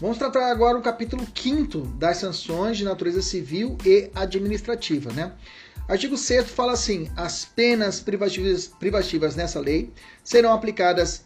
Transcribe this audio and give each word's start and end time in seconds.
Vamos 0.00 0.16
tratar 0.16 0.52
agora 0.52 0.78
o 0.78 0.82
capítulo 0.82 1.26
5 1.34 1.80
das 1.98 2.18
sanções 2.18 2.76
de 2.76 2.84
natureza 2.84 3.20
civil 3.20 3.76
e 3.84 4.08
administrativa, 4.14 5.12
né? 5.12 5.32
Artigo 5.88 6.16
6 6.16 6.50
fala 6.52 6.74
assim: 6.74 7.10
as 7.16 7.44
penas 7.44 7.98
privativas, 7.98 8.68
privativas 8.68 9.34
nessa 9.34 9.58
lei 9.58 9.90
serão 10.22 10.52
aplicadas 10.52 11.24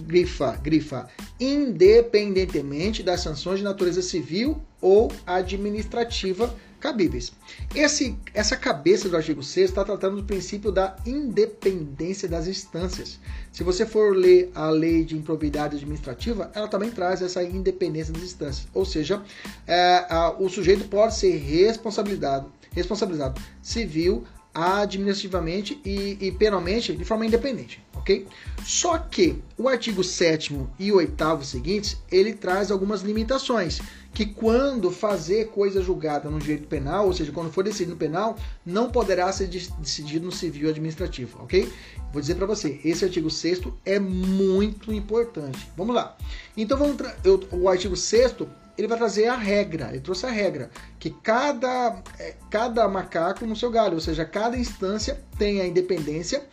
grifa, 0.00 0.52
grifa, 0.62 1.06
independentemente 1.38 3.02
das 3.02 3.20
sanções 3.20 3.58
de 3.58 3.64
natureza 3.64 4.00
civil 4.00 4.58
ou 4.80 5.12
administrativa 5.26 6.54
cabíveis. 6.84 7.32
Esse, 7.74 8.14
essa 8.34 8.58
cabeça 8.58 9.08
do 9.08 9.16
artigo 9.16 9.42
6 9.42 9.70
está 9.70 9.82
tratando 9.82 10.16
do 10.16 10.24
princípio 10.24 10.70
da 10.70 10.94
independência 11.06 12.28
das 12.28 12.46
instâncias. 12.46 13.18
Se 13.50 13.64
você 13.64 13.86
for 13.86 14.14
ler 14.14 14.50
a 14.54 14.68
lei 14.68 15.02
de 15.02 15.16
improbidade 15.16 15.76
administrativa, 15.76 16.50
ela 16.54 16.68
também 16.68 16.90
traz 16.90 17.22
essa 17.22 17.42
independência 17.42 18.12
das 18.12 18.22
instâncias. 18.22 18.68
Ou 18.74 18.84
seja, 18.84 19.22
é, 19.66 20.04
a, 20.10 20.34
o 20.38 20.46
sujeito 20.50 20.84
pode 20.84 21.14
ser 21.16 21.38
responsabilizado, 21.38 22.52
responsabilizado 22.74 23.40
civil, 23.62 24.22
administrativamente 24.54 25.80
e, 25.84 26.16
e 26.20 26.30
penalmente 26.30 26.94
de 26.94 27.04
forma 27.04 27.26
independente, 27.26 27.82
ok? 27.92 28.24
Só 28.62 28.96
que 28.98 29.42
o 29.58 29.68
artigo 29.68 30.04
7 30.04 30.56
e 30.78 30.92
8 30.92 31.44
seguintes, 31.44 31.96
ele 32.10 32.34
traz 32.34 32.70
algumas 32.70 33.02
limitações, 33.02 33.80
que 34.14 34.24
quando 34.24 34.92
fazer 34.92 35.48
coisa 35.48 35.82
julgada 35.82 36.30
no 36.30 36.38
direito 36.38 36.68
penal, 36.68 37.06
ou 37.06 37.12
seja, 37.12 37.32
quando 37.32 37.50
for 37.50 37.64
decidido 37.64 37.90
no 37.90 37.96
penal, 37.96 38.36
não 38.64 38.88
poderá 38.88 39.30
ser 39.32 39.48
decidido 39.48 40.24
no 40.24 40.32
civil 40.32 40.70
administrativo, 40.70 41.42
ok? 41.42 41.70
Vou 42.12 42.20
dizer 42.20 42.36
para 42.36 42.46
você, 42.46 42.80
esse 42.84 43.04
artigo 43.04 43.28
6 43.28 43.62
é 43.84 43.98
muito 43.98 44.92
importante. 44.92 45.68
Vamos 45.76 45.96
lá. 45.96 46.16
Então, 46.56 46.78
vamos 46.78 46.96
eu, 47.24 47.42
o 47.50 47.68
artigo 47.68 47.96
6 47.96 48.36
ele 48.78 48.88
vai 48.88 48.96
trazer 48.96 49.26
a 49.26 49.36
regra, 49.36 49.88
ele 49.90 50.00
trouxe 50.00 50.26
a 50.26 50.30
regra, 50.30 50.70
que 50.98 51.10
cada, 51.10 52.00
é, 52.18 52.34
cada 52.50 52.88
macaco 52.88 53.44
no 53.46 53.56
seu 53.56 53.70
galho, 53.70 53.94
ou 53.94 54.00
seja, 54.00 54.24
cada 54.24 54.56
instância 54.56 55.20
tem 55.38 55.60
a 55.60 55.66
independência 55.66 56.44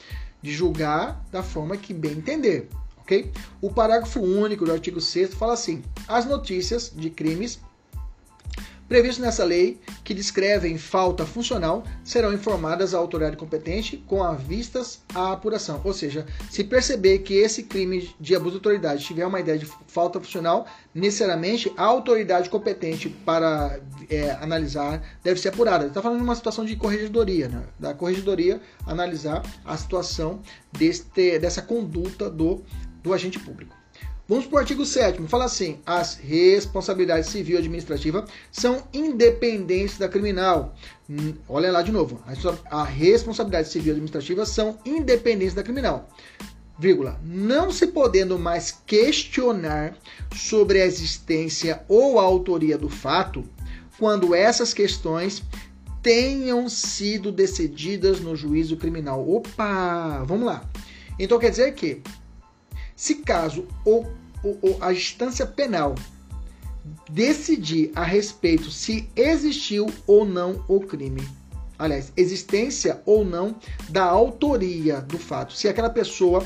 de 0.42 0.52
julgar 0.52 1.24
da 1.32 1.44
forma 1.44 1.78
que 1.78 1.94
bem 1.94 2.14
entender, 2.14 2.70
ok? 3.12 3.32
O 3.62 3.70
parágrafo 3.70 4.22
único 4.22 4.64
do 4.64 4.72
artigo 4.72 5.02
6 5.02 5.34
fala 5.34 5.54
assim: 5.54 5.84
as 6.08 6.26
notícias 6.26 6.92
de 6.96 7.10
crimes 7.10 7.60
previstos 8.92 9.20
nessa 9.20 9.46
lei 9.46 9.80
que 10.04 10.14
descrevem 10.14 10.78
falta 10.78 11.26
funcional 11.26 11.86
serão 12.04 12.34
informadas 12.34 12.94
à 12.94 12.98
autoridade 12.98 13.38
competente 13.38 13.96
com 14.06 14.22
a 14.22 14.34
vistas 14.34 15.00
à 15.16 15.32
apuração. 15.32 15.80
Ou 15.86 15.94
seja, 15.94 16.26
se 16.50 16.62
perceber 16.62 17.20
que 17.20 17.36
esse 17.36 17.64
crime 17.64 18.14
de 18.20 18.36
abuso 18.36 18.52
de 18.52 18.58
autoridade 18.58 19.06
tiver 19.06 19.26
uma 19.26 19.40
ideia 19.40 19.58
de 19.58 19.66
falta 19.88 20.20
funcional, 20.20 20.68
necessariamente 20.94 21.72
a 21.78 21.86
autoridade 21.86 22.50
competente 22.50 23.08
para 23.08 23.80
é, 24.10 24.32
analisar 24.42 25.02
deve 25.24 25.40
ser 25.40 25.48
apurada. 25.48 25.86
Está 25.86 26.02
falando 26.02 26.18
de 26.18 26.26
uma 26.26 26.36
situação 26.36 26.66
de 26.66 26.76
corregedoria, 26.76 27.48
né? 27.48 27.64
da 27.80 27.94
corregedoria 27.94 28.60
analisar 28.86 29.42
a 29.64 29.78
situação 29.78 30.42
deste, 30.70 31.40
dessa 31.40 31.62
conduta 31.62 32.30
do, 32.30 32.62
do 33.02 33.14
agente 33.14 33.40
público. 33.40 33.76
Vamos 34.32 34.46
para 34.46 34.56
o 34.56 34.60
artigo 34.60 34.86
7 34.86 35.22
fala 35.28 35.46
assim: 35.46 35.80
as 35.86 36.16
responsabilidades 36.16 37.30
civil 37.30 37.56
e 37.56 37.60
administrativa 37.60 38.26
são 38.52 38.84
independentes 38.94 39.98
da 39.98 40.08
criminal. 40.08 40.74
Hum, 41.10 41.34
olha 41.50 41.72
lá 41.72 41.82
de 41.82 41.92
novo. 41.92 42.24
A 42.70 42.84
responsabilidade 42.84 43.68
civil 43.68 43.90
e 43.90 43.92
administrativa 43.92 44.46
são 44.46 44.80
independentes 44.86 45.54
da 45.54 45.64
criminal. 45.64 46.08
Vírgula, 46.80 47.20
não 47.24 47.72
se 47.72 47.88
podendo 47.88 48.40
mais 48.40 48.72
questionar 48.88 49.98
sobre 50.34 50.82
a 50.82 50.86
existência 50.86 51.84
ou 51.88 52.18
a 52.18 52.24
autoria 52.24 52.78
do 52.78 52.90
fato, 52.90 53.44
quando 54.00 54.34
essas 54.34 54.74
questões 54.74 55.44
tenham 56.02 56.70
sido 56.70 57.32
decididas 57.32 58.20
no 58.20 58.36
juízo 58.36 58.78
criminal. 58.78 59.30
Opa, 59.30 60.24
vamos 60.26 60.46
lá. 60.46 60.64
Então 61.20 61.38
quer 61.38 61.52
dizer 61.52 61.74
que 61.76 62.02
se 63.02 63.16
caso 63.16 63.68
o 63.84 64.06
a 64.80 64.94
instância 64.94 65.44
penal 65.44 65.96
decidir 67.10 67.92
a 67.96 68.04
respeito 68.04 68.70
se 68.70 69.10
existiu 69.16 69.88
ou 70.06 70.24
não 70.24 70.64
o 70.68 70.80
crime. 70.80 71.28
Aliás, 71.80 72.14
existência 72.16 73.02
ou 73.04 73.26
não 73.26 73.56
da 73.90 74.04
autoria 74.04 75.02
do 75.02 75.18
fato. 75.18 75.54
Se 75.54 75.68
aquela 75.68 75.90
pessoa 75.90 76.46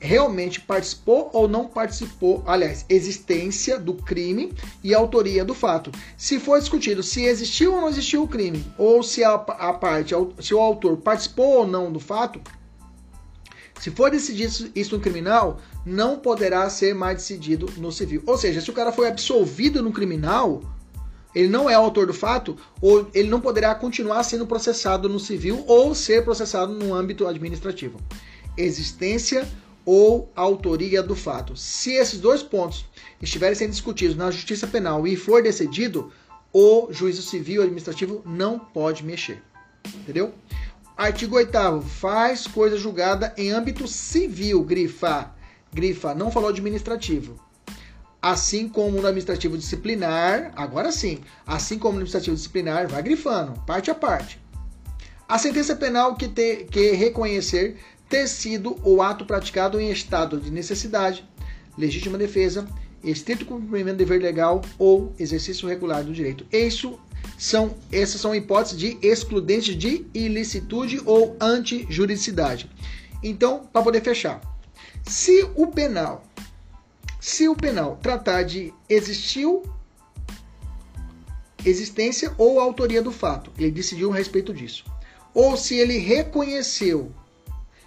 realmente 0.00 0.60
participou 0.60 1.30
ou 1.32 1.46
não 1.46 1.68
participou, 1.68 2.42
aliás, 2.48 2.84
existência 2.88 3.78
do 3.78 3.94
crime 3.94 4.52
e 4.82 4.92
autoria 4.92 5.44
do 5.44 5.54
fato. 5.54 5.92
Se 6.16 6.40
for 6.40 6.58
discutido 6.58 7.04
se 7.04 7.22
existiu 7.22 7.74
ou 7.74 7.80
não 7.80 7.88
existiu 7.88 8.24
o 8.24 8.28
crime, 8.28 8.66
ou 8.76 9.04
se 9.04 9.22
a, 9.22 9.34
a 9.34 9.72
parte, 9.72 10.14
se 10.40 10.52
o 10.52 10.58
autor 10.58 10.96
participou 10.96 11.58
ou 11.58 11.66
não 11.66 11.92
do 11.92 12.00
fato, 12.00 12.40
se 13.82 13.90
for 13.90 14.12
decidido 14.12 14.70
isso 14.76 14.96
no 14.96 15.02
criminal, 15.02 15.60
não 15.84 16.16
poderá 16.16 16.70
ser 16.70 16.94
mais 16.94 17.16
decidido 17.16 17.68
no 17.78 17.90
civil. 17.90 18.22
Ou 18.24 18.38
seja, 18.38 18.60
se 18.60 18.70
o 18.70 18.72
cara 18.72 18.92
foi 18.92 19.08
absolvido 19.08 19.82
no 19.82 19.90
criminal, 19.90 20.62
ele 21.34 21.48
não 21.48 21.68
é 21.68 21.74
autor 21.74 22.06
do 22.06 22.14
fato, 22.14 22.56
ou 22.80 23.10
ele 23.12 23.28
não 23.28 23.40
poderá 23.40 23.74
continuar 23.74 24.22
sendo 24.22 24.46
processado 24.46 25.08
no 25.08 25.18
civil 25.18 25.64
ou 25.66 25.96
ser 25.96 26.22
processado 26.22 26.72
no 26.72 26.94
âmbito 26.94 27.26
administrativo. 27.26 27.98
Existência 28.56 29.48
ou 29.84 30.30
autoria 30.36 31.02
do 31.02 31.16
fato. 31.16 31.56
Se 31.56 31.92
esses 31.94 32.20
dois 32.20 32.40
pontos 32.40 32.86
estiverem 33.20 33.56
sendo 33.56 33.72
discutidos 33.72 34.14
na 34.14 34.30
justiça 34.30 34.68
penal 34.68 35.08
e 35.08 35.16
for 35.16 35.42
decidido, 35.42 36.12
o 36.52 36.86
juízo 36.92 37.22
civil 37.22 37.62
administrativo 37.62 38.22
não 38.24 38.60
pode 38.60 39.04
mexer. 39.04 39.42
Entendeu? 39.84 40.32
Artigo 40.96 41.36
8 41.36 41.82
faz 41.82 42.46
coisa 42.46 42.76
julgada 42.76 43.32
em 43.36 43.50
âmbito 43.50 43.88
civil, 43.88 44.62
grifa. 44.62 45.32
Grifa, 45.72 46.14
não 46.14 46.30
falou 46.30 46.50
administrativo. 46.50 47.40
Assim 48.20 48.68
como 48.68 49.00
no 49.00 49.06
administrativo 49.06 49.56
disciplinar, 49.56 50.52
agora 50.54 50.92
sim, 50.92 51.20
assim 51.46 51.78
como 51.78 51.94
no 51.94 51.98
administrativo 52.00 52.36
disciplinar, 52.36 52.88
vai 52.88 53.02
grifando, 53.02 53.58
parte 53.66 53.90
a 53.90 53.94
parte. 53.94 54.38
A 55.28 55.38
sentença 55.38 55.74
penal 55.74 56.14
que, 56.14 56.28
ter, 56.28 56.66
que 56.66 56.92
reconhecer 56.92 57.78
ter 58.08 58.28
sido 58.28 58.78
o 58.84 59.00
ato 59.00 59.24
praticado 59.24 59.80
em 59.80 59.90
estado 59.90 60.38
de 60.38 60.50
necessidade, 60.50 61.26
legítima 61.76 62.18
defesa, 62.18 62.68
estrito 63.02 63.46
cumprimento 63.46 63.96
do 63.96 63.98
dever 63.98 64.20
legal 64.20 64.60
ou 64.78 65.14
exercício 65.18 65.66
regular 65.66 66.04
do 66.04 66.12
direito. 66.12 66.46
Isso 66.52 67.00
são 67.38 67.74
essas 67.90 68.20
são 68.20 68.34
hipóteses 68.34 68.78
de 68.78 68.98
excludente 69.02 69.74
de 69.74 70.06
ilicitude 70.14 71.00
ou 71.04 71.36
antijuridicidade. 71.40 72.70
Então, 73.22 73.66
para 73.72 73.82
poder 73.82 74.02
fechar, 74.02 74.40
se 75.04 75.48
o 75.54 75.66
penal, 75.66 76.24
se 77.20 77.48
o 77.48 77.56
penal 77.56 77.98
tratar 78.02 78.42
de 78.42 78.72
existiu 78.88 79.62
existência 81.64 82.34
ou 82.36 82.58
autoria 82.58 83.02
do 83.02 83.12
fato, 83.12 83.52
ele 83.58 83.70
decidiu 83.70 84.12
a 84.12 84.16
respeito 84.16 84.52
disso. 84.52 84.84
Ou 85.34 85.56
se 85.56 85.76
ele 85.76 85.98
reconheceu 85.98 87.12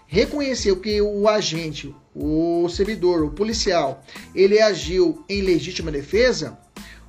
reconheceu 0.08 0.80
que 0.80 1.02
o 1.02 1.28
agente, 1.28 1.94
o 2.14 2.70
servidor, 2.70 3.24
o 3.24 3.32
policial, 3.32 4.04
ele 4.34 4.62
agiu 4.62 5.24
em 5.28 5.42
legítima 5.42 5.92
defesa, 5.92 6.58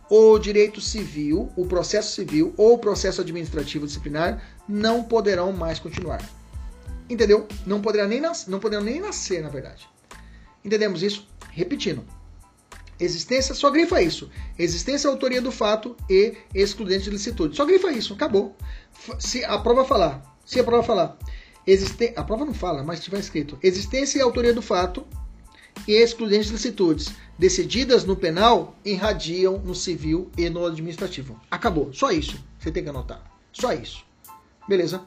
o 0.09 0.39
direito 0.39 0.81
civil, 0.81 1.51
o 1.57 1.67
processo 1.67 2.15
civil 2.15 2.55
ou 2.57 2.75
o 2.75 2.79
processo 2.79 3.21
administrativo 3.21 3.87
disciplinar 3.87 4.43
não 4.69 5.03
poderão 5.03 5.53
mais 5.53 5.79
continuar. 5.79 6.21
Entendeu? 7.09 7.47
Não 7.67 7.81
poderão 7.81 8.09
nem, 8.09 8.21
nas, 8.21 8.47
não 8.47 8.59
poderão 8.59 8.83
nem 8.83 9.01
nascer, 9.01 9.43
na 9.43 9.49
verdade. 9.49 9.89
Entendemos 10.65 11.03
isso? 11.03 11.29
Repetindo. 11.51 12.05
Existência, 12.99 13.55
só 13.55 13.71
grifa 13.71 14.01
isso. 14.01 14.31
Existência, 14.59 15.09
autoria 15.09 15.43
do 15.43 15.53
fato 15.53 15.97
e 16.09 16.35
excludente 16.55 17.05
de 17.05 17.11
licitude. 17.11 17.57
Só 17.57 17.65
grifa 17.65 17.93
isso, 17.93 18.15
acabou. 18.15 18.57
Se 19.19 19.45
a 19.45 19.59
prova 19.59 19.85
falar, 19.85 20.23
se 20.45 20.59
a 20.59 20.65
prova 20.65 20.83
falar, 20.83 21.19
Existe... 21.67 22.13
A 22.15 22.23
prova 22.23 22.45
não 22.45 22.55
fala, 22.55 22.85
mas 22.85 23.01
tiver 23.01 23.19
escrito. 23.19 23.59
Existência 23.63 24.19
e 24.19 24.23
autoria 24.23 24.55
do 24.55 24.63
fato 24.63 25.05
e 25.87 25.93
excludentes 25.93 26.51
licitudes 26.51 27.15
decididas 27.39 28.05
no 28.05 28.17
penal 28.17 28.77
irradiam 28.85 29.59
no 29.59 29.75
civil 29.75 30.31
e 30.37 30.49
no 30.49 30.65
administrativo. 30.65 31.39
Acabou. 31.51 31.93
Só 31.93 32.11
isso. 32.11 32.43
Você 32.59 32.71
tem 32.71 32.83
que 32.83 32.89
anotar. 32.89 33.23
Só 33.53 33.73
isso. 33.73 34.05
Beleza? 34.69 35.03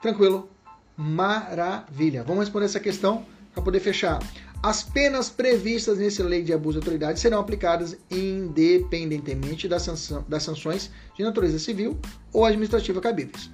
Tranquilo? 0.00 0.48
Maravilha. 0.96 2.22
Vamos 2.22 2.44
responder 2.44 2.66
essa 2.66 2.80
questão 2.80 3.24
para 3.54 3.62
poder 3.62 3.80
fechar. 3.80 4.18
As 4.62 4.82
penas 4.82 5.28
previstas 5.30 5.98
nessa 5.98 6.24
lei 6.24 6.42
de 6.42 6.52
abuso 6.52 6.80
de 6.80 6.84
autoridade 6.84 7.20
serão 7.20 7.38
aplicadas 7.38 7.96
independentemente 8.10 9.68
das, 9.68 9.86
das 10.28 10.42
sanções 10.42 10.90
de 11.16 11.22
natureza 11.22 11.58
civil 11.58 11.98
ou 12.32 12.44
administrativa 12.44 13.00
cabíveis. 13.00 13.50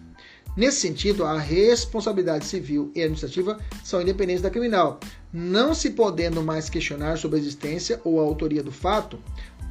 Nesse 0.56 0.81
sentido, 0.81 1.25
a 1.25 1.38
responsabilidade 1.38 2.44
civil 2.44 2.93
e 2.94 3.00
administrativa 3.00 3.58
são 3.82 4.02
independentes 4.02 4.43
da 4.43 4.50
criminal, 4.50 5.00
não 5.32 5.75
se 5.75 5.90
podendo 5.90 6.43
mais 6.43 6.69
questionar 6.69 7.16
sobre 7.16 7.38
a 7.38 7.40
existência 7.40 8.00
ou 8.04 8.20
a 8.20 8.22
autoria 8.22 8.62
do 8.62 8.70
fato 8.70 9.19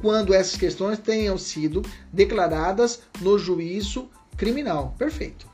quando 0.00 0.34
essas 0.34 0.56
questões 0.56 0.98
tenham 0.98 1.38
sido 1.38 1.82
declaradas 2.12 3.02
no 3.20 3.38
juízo 3.38 4.10
criminal. 4.36 4.94
Perfeito. 4.98 5.46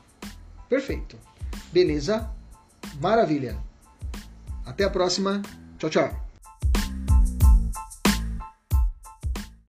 Perfeito. 0.67 1.15
Beleza? 1.71 2.27
Maravilha. 2.99 3.55
Até 4.65 4.83
a 4.83 4.89
próxima. 4.89 5.43
Tchau, 5.77 5.89
tchau. 5.89 6.28